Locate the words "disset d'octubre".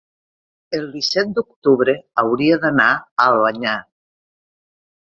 0.95-1.97